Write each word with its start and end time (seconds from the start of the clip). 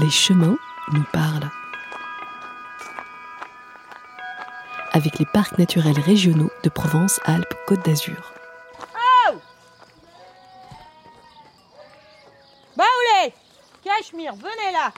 Les 0.00 0.10
chemins 0.10 0.56
nous 0.92 1.04
parlent. 1.12 1.50
Avec 4.92 5.18
les 5.18 5.26
parcs 5.26 5.58
naturels 5.58 5.98
régionaux 5.98 6.50
de 6.62 6.68
Provence-Alpes-Côte 6.68 7.84
d'Azur. 7.84 8.32
Baoulé 12.76 13.34
Cachemire, 13.82 14.34
venez 14.36 14.72
là 14.72 14.92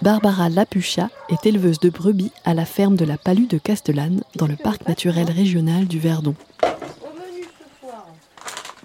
Barbara 0.00 0.48
Lapucha 0.48 1.08
est 1.28 1.44
éleveuse 1.46 1.80
de 1.80 1.90
brebis 1.90 2.30
à 2.44 2.54
la 2.54 2.66
ferme 2.66 2.94
de 2.94 3.04
la 3.04 3.18
Palue 3.18 3.48
de 3.48 3.58
Castellane 3.58 4.22
dans 4.36 4.46
le 4.46 4.56
parc 4.56 4.86
naturel 4.86 5.28
régional 5.28 5.86
du 5.86 5.98
Verdon. 5.98 6.36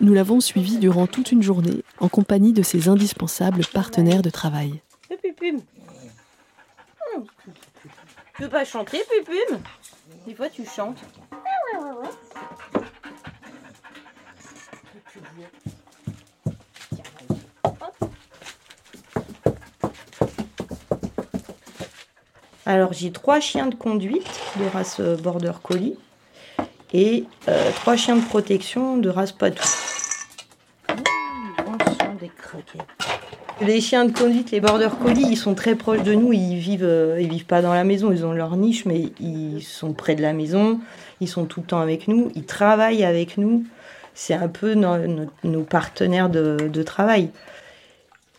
Nous 0.01 0.15
l'avons 0.15 0.39
suivie 0.39 0.79
durant 0.79 1.05
toute 1.05 1.31
une 1.31 1.43
journée 1.43 1.83
en 1.99 2.09
compagnie 2.09 2.53
de 2.53 2.63
ses 2.63 2.89
indispensables 2.89 3.63
partenaires 3.71 4.23
de 4.23 4.31
travail. 4.31 4.81
Pupum 5.07 5.61
Tu 8.35 8.41
veux 8.41 8.49
pas 8.49 8.65
chanter, 8.65 8.97
Pupum? 9.07 9.59
Des 10.25 10.33
fois, 10.33 10.49
tu 10.49 10.65
chantes. 10.65 10.97
Alors 22.65 22.93
j'ai 22.93 23.11
trois 23.11 23.39
chiens 23.39 23.67
de 23.67 23.75
conduite 23.75 24.39
de 24.57 24.65
race 24.65 24.99
Border 24.99 25.53
Collie 25.61 25.95
et 26.93 27.25
euh, 27.47 27.71
trois 27.75 27.95
chiens 27.95 28.15
de 28.15 28.25
protection 28.25 28.97
de 28.97 29.09
race 29.09 29.31
Patou. 29.31 29.90
Les 33.61 33.79
chiens 33.79 34.05
de 34.05 34.11
conduite, 34.11 34.51
les 34.51 34.59
Border 34.59 34.89
Collie, 35.01 35.25
ils 35.29 35.37
sont 35.37 35.53
très 35.53 35.75
proches 35.75 36.03
de 36.03 36.13
nous. 36.13 36.33
Ils 36.33 36.57
vivent, 36.57 36.83
euh, 36.83 37.19
ils 37.19 37.29
vivent 37.29 37.45
pas 37.45 37.61
dans 37.61 37.73
la 37.73 37.83
maison, 37.83 38.11
ils 38.11 38.25
ont 38.25 38.33
leur 38.33 38.55
niche, 38.57 38.85
mais 38.85 39.11
ils 39.19 39.61
sont 39.61 39.93
près 39.93 40.15
de 40.15 40.21
la 40.21 40.33
maison. 40.33 40.79
Ils 41.19 41.27
sont 41.27 41.45
tout 41.45 41.61
le 41.61 41.67
temps 41.67 41.79
avec 41.79 42.07
nous. 42.07 42.31
Ils 42.35 42.45
travaillent 42.45 43.03
avec 43.03 43.37
nous. 43.37 43.63
C'est 44.13 44.33
un 44.33 44.47
peu 44.47 44.73
nos, 44.73 45.61
partenaires 45.63 46.29
de, 46.29 46.83
travail. 46.83 47.29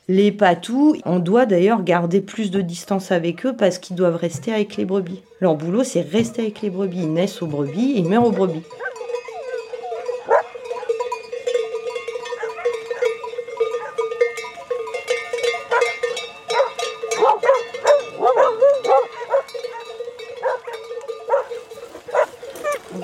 Les 0.08 0.32
patous, 0.32 0.96
on 1.04 1.18
doit 1.18 1.46
d'ailleurs 1.46 1.82
garder 1.82 2.20
plus 2.20 2.50
de 2.50 2.60
distance 2.60 3.12
avec 3.12 3.46
eux 3.46 3.54
parce 3.56 3.78
qu'ils 3.78 3.96
doivent 3.96 4.16
rester 4.16 4.52
avec 4.52 4.76
les 4.76 4.84
brebis. 4.84 5.22
Leur 5.40 5.54
boulot, 5.54 5.84
c'est 5.84 6.02
rester 6.02 6.42
avec 6.42 6.60
les 6.60 6.70
brebis. 6.70 7.02
Ils 7.02 7.12
naissent 7.12 7.40
aux 7.42 7.46
brebis 7.46 7.94
ils 7.96 8.08
meurent 8.08 8.26
aux 8.26 8.32
brebis. 8.32 8.62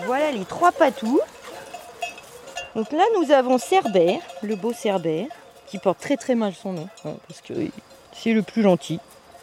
Voilà 0.07 0.31
les 0.31 0.38
trois 0.49 0.73
patous. 0.73 1.21
Donc 2.75 2.93
là, 2.93 3.05
nous 3.19 3.31
avons 3.31 3.59
Cerbère, 3.59 4.21
le 4.43 4.57
beau 4.57 4.73
Cerbère, 4.73 5.27
qui 5.67 5.79
porte 5.79 6.01
très 6.01 6.17
très 6.17 6.35
mal 6.35 6.55
son 6.55 6.73
nom, 6.73 6.89
hein, 7.05 7.15
parce 7.29 7.41
que 7.41 7.55
c'est 8.13 8.33
le 8.33 8.43
plus 8.43 8.63
gentil. 8.63 9.01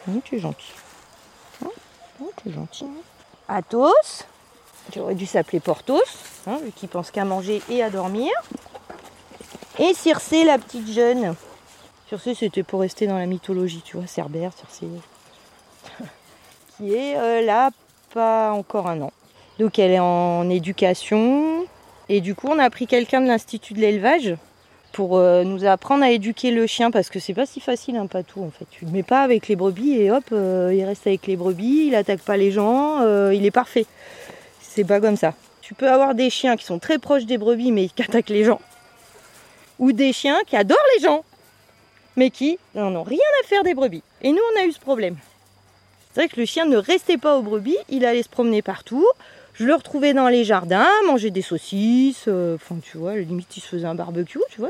Hum, 0.08 0.20
tu 0.22 0.36
es 0.36 0.38
gentil. 0.38 0.72
Hum, 1.62 2.28
tu 2.36 2.48
es 2.48 2.52
gentil. 2.52 2.86
Athos, 3.48 4.24
j'aurais 4.94 5.14
dû 5.14 5.26
s'appeler 5.26 5.60
Porthos, 5.60 6.02
hein, 6.46 6.58
vu 6.62 6.72
qu'il 6.72 6.88
pense 6.88 7.10
qu'à 7.10 7.24
manger 7.24 7.62
et 7.68 7.82
à 7.82 7.90
dormir. 7.90 8.30
Et 9.78 9.94
Circé, 9.94 10.44
la 10.44 10.58
petite 10.58 10.90
jeune. 10.90 11.34
Circé, 12.08 12.34
c'était 12.34 12.62
pour 12.62 12.80
rester 12.80 13.06
dans 13.06 13.18
la 13.18 13.26
mythologie, 13.26 13.82
tu 13.84 13.96
vois, 13.96 14.06
Cerbère, 14.06 14.52
Circé. 14.56 14.86
qui 16.76 16.94
est 16.94 17.16
euh, 17.16 17.42
là, 17.42 17.70
pas 18.14 18.52
encore 18.52 18.88
un 18.88 19.02
an. 19.02 19.12
Donc 19.58 19.78
elle 19.78 19.92
est 19.92 19.98
en 19.98 20.48
éducation. 20.50 21.66
Et 22.08 22.20
du 22.20 22.34
coup, 22.34 22.48
on 22.48 22.58
a 22.58 22.70
pris 22.70 22.86
quelqu'un 22.86 23.20
de 23.20 23.26
l'Institut 23.26 23.74
de 23.74 23.80
l'élevage 23.80 24.36
pour 24.92 25.18
euh, 25.18 25.44
nous 25.44 25.66
apprendre 25.66 26.04
à 26.04 26.10
éduquer 26.10 26.50
le 26.50 26.66
chien 26.66 26.90
parce 26.90 27.10
que 27.10 27.18
c'est 27.18 27.34
pas 27.34 27.46
si 27.46 27.60
facile 27.60 27.96
un 27.96 28.06
patou 28.06 28.42
en 28.42 28.50
fait. 28.50 28.66
Tu 28.70 28.84
le 28.84 28.90
mets 28.90 29.02
pas 29.02 29.22
avec 29.22 29.48
les 29.48 29.56
brebis 29.56 29.94
et 30.00 30.10
hop, 30.10 30.24
euh, 30.32 30.72
il 30.74 30.84
reste 30.84 31.06
avec 31.06 31.26
les 31.26 31.36
brebis, 31.36 31.88
il 31.88 31.94
attaque 31.94 32.20
pas 32.20 32.36
les 32.36 32.50
gens, 32.50 33.02
euh, 33.02 33.34
il 33.34 33.44
est 33.44 33.50
parfait. 33.50 33.86
C'est 34.60 34.84
pas 34.84 35.00
comme 35.00 35.16
ça. 35.16 35.34
Tu 35.60 35.74
peux 35.74 35.90
avoir 35.90 36.14
des 36.14 36.30
chiens 36.30 36.56
qui 36.56 36.64
sont 36.64 36.78
très 36.78 36.98
proches 36.98 37.26
des 37.26 37.38
brebis 37.38 37.72
mais 37.72 37.88
qui 37.88 38.02
attaquent 38.02 38.30
les 38.30 38.44
gens. 38.44 38.60
Ou 39.78 39.92
des 39.92 40.12
chiens 40.12 40.38
qui 40.46 40.56
adorent 40.56 40.78
les 40.96 41.02
gens 41.02 41.24
mais 42.16 42.30
qui 42.30 42.58
n'en 42.74 42.94
ont 42.94 43.02
rien 43.02 43.18
à 43.42 43.46
faire 43.46 43.62
des 43.62 43.74
brebis. 43.74 44.02
Et 44.22 44.32
nous, 44.32 44.40
on 44.54 44.60
a 44.60 44.64
eu 44.64 44.72
ce 44.72 44.80
problème. 44.80 45.16
C'est 46.12 46.20
vrai 46.20 46.28
que 46.28 46.40
le 46.40 46.46
chien 46.46 46.64
ne 46.64 46.78
restait 46.78 47.18
pas 47.18 47.36
aux 47.36 47.42
brebis, 47.42 47.76
il 47.90 48.06
allait 48.06 48.22
se 48.22 48.28
promener 48.28 48.62
partout. 48.62 49.06
Je 49.58 49.64
le 49.64 49.74
retrouvais 49.74 50.12
dans 50.12 50.28
les 50.28 50.44
jardins, 50.44 50.86
manger 51.06 51.30
des 51.30 51.42
saucisses. 51.42 52.24
euh, 52.28 52.56
Enfin, 52.56 52.76
tu 52.82 52.98
vois, 52.98 53.16
limite, 53.16 53.56
il 53.56 53.60
se 53.60 53.68
faisait 53.68 53.86
un 53.86 53.94
barbecue, 53.94 54.38
tu 54.50 54.60
vois. 54.60 54.68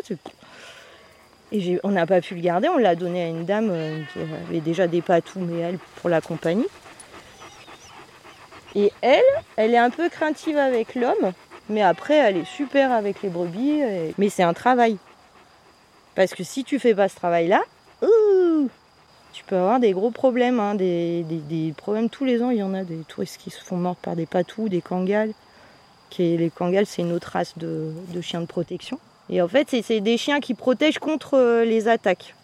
Et 1.52 1.80
on 1.82 1.90
n'a 1.90 2.06
pas 2.06 2.20
pu 2.20 2.34
le 2.34 2.40
garder, 2.40 2.68
on 2.68 2.76
l'a 2.78 2.94
donné 2.94 3.24
à 3.24 3.28
une 3.28 3.44
dame 3.44 3.70
euh, 3.70 4.00
qui 4.12 4.20
avait 4.48 4.60
déjà 4.60 4.86
des 4.86 5.02
patous, 5.02 5.40
mais 5.40 5.60
elle, 5.60 5.78
pour 5.96 6.08
la 6.08 6.20
compagnie. 6.20 6.66
Et 8.74 8.92
elle, 9.00 9.22
elle 9.56 9.74
est 9.74 9.78
un 9.78 9.90
peu 9.90 10.08
craintive 10.08 10.58
avec 10.58 10.94
l'homme, 10.94 11.32
mais 11.68 11.82
après, 11.82 12.14
elle 12.14 12.36
est 12.36 12.44
super 12.44 12.92
avec 12.92 13.22
les 13.22 13.28
brebis. 13.28 13.80
Mais 14.18 14.28
c'est 14.28 14.42
un 14.42 14.54
travail. 14.54 14.98
Parce 16.14 16.32
que 16.34 16.44
si 16.44 16.62
tu 16.62 16.78
fais 16.78 16.94
pas 16.94 17.08
ce 17.08 17.16
travail-là, 17.16 17.62
tu 19.36 19.44
peux 19.44 19.56
avoir 19.56 19.80
des 19.80 19.92
gros 19.92 20.10
problèmes, 20.10 20.60
hein, 20.60 20.74
des, 20.74 21.74
problèmes 21.76 22.08
tous 22.08 22.24
les 22.24 22.42
ans. 22.42 22.48
Il 22.48 22.56
y 22.56 22.62
en 22.62 22.72
a 22.72 22.84
des 22.84 22.96
touristes 23.06 23.36
qui 23.36 23.50
se 23.50 23.62
font 23.62 23.76
mordre 23.76 24.00
par 24.00 24.16
des 24.16 24.24
patous, 24.24 24.70
des 24.70 24.80
kangals. 24.80 25.34
Qui 26.08 26.38
les 26.38 26.48
kangals, 26.48 26.86
c'est 26.86 27.02
une 27.02 27.12
autre 27.12 27.32
race 27.32 27.52
de, 27.58 27.92
chiens 28.22 28.40
de 28.40 28.46
protection. 28.46 28.98
Et 29.28 29.42
en 29.42 29.48
fait, 29.48 29.68
c'est- 29.68 30.00
des 30.00 30.16
chiens 30.16 30.40
qui 30.40 30.54
protègent 30.54 31.00
contre 31.00 31.34
euh, 31.34 31.66
les 31.66 31.86
attaques. 31.86 32.34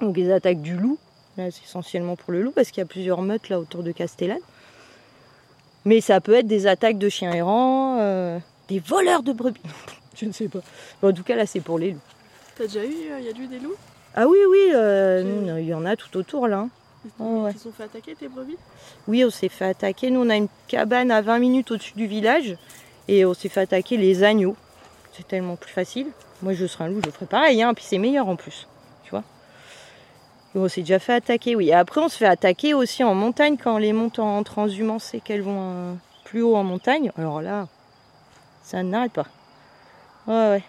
Donc 0.00 0.16
les 0.16 0.32
attaques 0.32 0.62
du 0.62 0.78
loup. 0.78 0.96
Là, 1.36 1.50
c'est 1.50 1.64
essentiellement 1.64 2.16
pour 2.16 2.32
le 2.32 2.40
loup 2.40 2.52
parce 2.52 2.70
qu'il 2.70 2.78
y 2.78 2.84
a 2.84 2.86
plusieurs 2.86 3.20
meutes 3.20 3.50
là 3.50 3.60
autour 3.60 3.82
de 3.82 3.92
Castellane. 3.92 4.40
Mais 5.84 6.00
ça 6.00 6.22
peut 6.22 6.36
être 6.36 6.46
des 6.46 6.66
attaques 6.68 6.96
de 6.96 7.10
chiens 7.10 7.32
errants, 7.32 7.98
euh, 8.00 8.38
des 8.68 8.78
voleurs 8.78 9.22
de 9.22 9.34
brebis. 9.34 9.60
Je 10.16 10.24
ne 10.24 10.32
sais 10.32 10.48
pas. 10.48 10.60
En 11.02 11.12
tout 11.12 11.22
cas, 11.22 11.36
là, 11.36 11.44
c'est 11.44 11.60
pour 11.60 11.78
les 11.78 11.90
loups. 11.90 12.00
T'as 12.56 12.64
déjà 12.64 12.82
eu, 12.82 12.94
il 13.18 13.24
y 13.26 13.28
a 13.28 13.30
eu 13.30 13.46
des 13.46 13.58
loups? 13.58 13.76
Ah 14.14 14.26
oui, 14.26 14.38
oui, 14.48 14.70
euh, 14.74 15.22
nous, 15.22 15.58
il 15.58 15.66
y 15.66 15.74
en 15.74 15.84
a 15.86 15.96
tout 15.96 16.16
autour 16.16 16.48
là. 16.48 16.66
Ils 17.04 17.10
Oh, 17.18 17.44
ouais. 17.44 17.52
se 17.52 17.60
sont 17.60 17.72
fait 17.72 17.84
attaquer 17.84 18.14
tes 18.14 18.28
brebis? 18.28 18.58
Oui, 19.08 19.24
on 19.24 19.30
s'est 19.30 19.48
fait 19.48 19.64
attaquer. 19.66 20.10
Nous, 20.10 20.20
on 20.20 20.28
a 20.28 20.36
une 20.36 20.48
cabane 20.68 21.10
à 21.10 21.22
20 21.22 21.38
minutes 21.38 21.70
au-dessus 21.70 21.94
du 21.94 22.06
village 22.06 22.56
et 23.08 23.24
on 23.24 23.32
s'est 23.34 23.48
fait 23.48 23.60
attaquer 23.60 23.96
les 23.96 24.22
agneaux. 24.22 24.56
C'est 25.12 25.26
tellement 25.26 25.56
plus 25.56 25.70
facile. 25.72 26.08
Moi, 26.42 26.52
je 26.54 26.66
serais 26.66 26.84
un 26.84 26.88
loup, 26.88 27.00
je 27.04 27.10
ferais 27.10 27.26
pareil. 27.26 27.62
Hein, 27.62 27.72
puis 27.74 27.84
c'est 27.88 27.98
meilleur 27.98 28.28
en 28.28 28.36
plus, 28.36 28.66
tu 29.04 29.10
vois. 29.10 29.22
Et 30.54 30.58
on 30.58 30.68
s'est 30.68 30.80
déjà 30.82 30.98
fait 30.98 31.14
attaquer, 31.14 31.54
oui. 31.56 31.68
Et 31.68 31.74
après, 31.74 32.00
on 32.00 32.08
se 32.08 32.18
fait 32.18 32.26
attaquer 32.26 32.74
aussi 32.74 33.02
en 33.04 33.14
montagne 33.14 33.56
quand 33.56 33.78
les 33.78 33.92
montent 33.92 34.18
en 34.18 34.42
transhumance 34.42 35.14
et 35.14 35.20
qu'elles 35.20 35.42
vont 35.42 35.58
euh, 35.60 35.94
plus 36.24 36.42
haut 36.42 36.56
en 36.56 36.64
montagne. 36.64 37.12
Alors 37.16 37.40
là, 37.40 37.68
ça 38.62 38.82
n'arrête 38.82 39.12
pas. 39.12 39.26
Ouais, 40.26 40.34
ouais. 40.34 40.64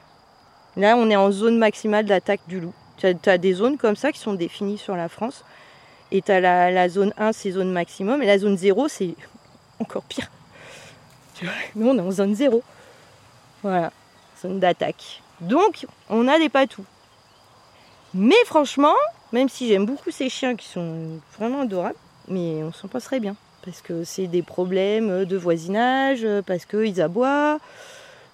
Là, 0.77 0.95
on 0.95 1.09
est 1.09 1.15
en 1.17 1.31
zone 1.31 1.57
maximale 1.57 2.05
d'attaque 2.05 2.41
du 2.47 2.59
loup. 2.61 2.73
Tu 2.97 3.07
as, 3.29 3.37
des 3.37 3.53
zones 3.53 3.77
comme 3.77 3.95
ça 3.95 4.11
qui 4.11 4.19
sont 4.19 4.33
définies 4.33 4.77
sur 4.77 4.95
la 4.95 5.09
France. 5.09 5.43
Et 6.11 6.21
tu 6.21 6.31
as 6.31 6.39
la, 6.39 6.71
la 6.71 6.89
zone 6.89 7.13
1, 7.17 7.31
c'est 7.33 7.51
zone 7.51 7.71
maximum. 7.71 8.21
Et 8.21 8.25
la 8.25 8.37
zone 8.37 8.57
0, 8.57 8.87
c'est 8.87 9.15
encore 9.79 10.03
pire. 10.03 10.29
Tu 11.35 11.45
vois, 11.45 11.55
nous, 11.75 11.87
on 11.87 11.97
est 11.97 12.01
en 12.01 12.11
zone 12.11 12.35
0. 12.35 12.61
Voilà, 13.63 13.91
zone 14.39 14.59
d'attaque. 14.59 15.23
Donc, 15.39 15.87
on 16.09 16.27
a 16.27 16.37
des 16.37 16.49
patous. 16.49 16.85
Mais 18.13 18.35
franchement, 18.45 18.93
même 19.31 19.49
si 19.49 19.67
j'aime 19.67 19.85
beaucoup 19.85 20.11
ces 20.11 20.29
chiens 20.29 20.55
qui 20.55 20.67
sont 20.67 21.19
vraiment 21.37 21.61
adorables, 21.61 21.97
mais 22.27 22.61
on 22.63 22.71
s'en 22.73 22.87
passerait 22.87 23.19
bien. 23.19 23.35
Parce 23.63 23.81
que 23.81 24.03
c'est 24.03 24.27
des 24.27 24.41
problèmes 24.41 25.25
de 25.25 25.37
voisinage, 25.37 26.27
parce 26.45 26.65
qu'ils 26.65 27.01
aboient, 27.01 27.59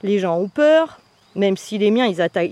les 0.01 0.19
gens 0.19 0.37
ont 0.37 0.49
peur. 0.49 0.99
Même 1.37 1.55
si 1.55 1.77
les 1.77 1.91
miens, 1.91 2.07
ils, 2.07 2.19
attaquent, 2.19 2.49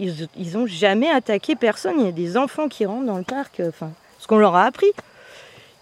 jamais 0.67 1.09
attaqué 1.09 1.55
personne. 1.55 1.95
Il 1.97 2.05
y 2.05 2.09
a 2.09 2.11
des 2.11 2.37
enfants 2.37 2.69
qui 2.69 2.85
rentrent 2.85 3.07
dans 3.07 3.17
le 3.17 3.23
parc, 3.23 3.59
euh, 3.59 3.69
enfin, 3.69 3.91
ce 4.19 4.27
qu'on 4.27 4.37
leur 4.37 4.55
a 4.55 4.63
appris. 4.63 4.91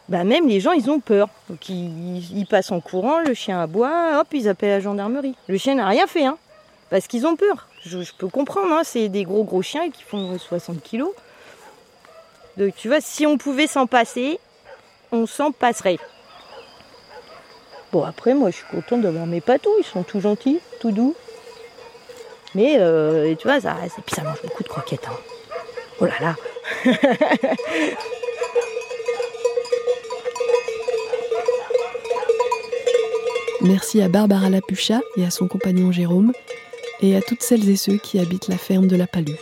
Bah 0.09 0.23
même 0.23 0.47
les 0.47 0.59
gens, 0.59 0.71
ils 0.71 0.89
ont 0.89 0.99
peur. 0.99 1.27
Donc 1.49 1.69
ils, 1.69 2.45
passent 2.49 2.71
en 2.71 2.79
courant, 2.79 3.19
le 3.19 3.33
chien 3.33 3.61
aboie, 3.61 4.19
hop, 4.19 4.27
ils 4.31 4.47
appellent 4.47 4.69
la 4.69 4.79
gendarmerie. 4.79 5.35
Le 5.47 5.57
chien 5.57 5.75
n'a 5.75 5.87
rien 5.87 6.07
fait, 6.07 6.25
hein, 6.25 6.37
parce 6.89 7.07
qu'ils 7.07 7.27
ont 7.27 7.35
peur. 7.35 7.67
Je, 7.85 8.01
je 8.01 8.13
peux 8.17 8.27
comprendre, 8.27 8.71
hein, 8.71 8.81
c'est 8.83 9.09
des 9.09 9.23
gros 9.23 9.43
gros 9.43 9.61
chiens 9.61 9.89
qui 9.91 10.03
font 10.03 10.37
60 10.37 10.81
kilos. 10.81 11.11
Donc 12.57 12.75
tu 12.75 12.87
vois, 12.87 13.01
si 13.01 13.25
on 13.25 13.37
pouvait 13.37 13.67
s'en 13.67 13.87
passer, 13.87 14.39
on 15.11 15.25
s'en 15.25 15.51
passerait. 15.51 15.99
Bon 17.91 18.03
après, 18.03 18.33
moi 18.33 18.49
je 18.49 18.57
suis 18.57 18.65
contente 18.71 19.01
d'avoir 19.01 19.25
mes 19.25 19.41
patous, 19.41 19.71
ils 19.79 19.85
sont 19.85 20.03
tout 20.03 20.19
gentils, 20.19 20.59
tout 20.79 20.91
doux. 20.91 21.15
Mais 22.55 22.75
euh, 22.79 23.33
tu 23.35 23.47
vois, 23.47 23.59
ça, 23.61 23.75
et 23.85 23.89
puis 24.05 24.15
ça 24.15 24.23
mange 24.23 24.41
beaucoup 24.41 24.63
de 24.63 24.67
croquettes. 24.69 25.07
hein. 25.07 25.17
Oh 25.99 26.05
là 26.05 26.13
là 26.21 26.35
Merci 33.61 34.01
à 34.01 34.09
Barbara 34.09 34.49
Lapucha 34.49 34.99
et 35.15 35.25
à 35.25 35.29
son 35.31 35.47
compagnon 35.47 35.91
Jérôme, 35.91 36.33
et 37.01 37.15
à 37.15 37.21
toutes 37.21 37.41
celles 37.41 37.69
et 37.69 37.75
ceux 37.75 37.97
qui 37.97 38.19
habitent 38.19 38.47
la 38.49 38.57
ferme 38.57 38.87
de 38.87 38.95
la 38.95 39.07
Palue. 39.07 39.39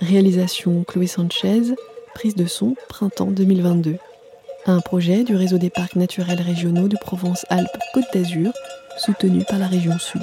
Réalisation 0.00 0.84
Chloé 0.84 1.06
Sanchez, 1.06 1.74
prise 2.14 2.34
de 2.34 2.46
son 2.46 2.74
printemps 2.88 3.30
2022. 3.30 3.96
Un 4.66 4.80
projet 4.80 5.24
du 5.24 5.34
réseau 5.34 5.58
des 5.58 5.70
parcs 5.70 5.96
naturels 5.96 6.40
régionaux 6.40 6.88
de 6.88 6.96
Provence-Alpes-Côte 7.00 8.04
d'Azur, 8.12 8.52
soutenu 8.98 9.42
par 9.48 9.58
la 9.58 9.66
région 9.66 9.98
Sud. 9.98 10.22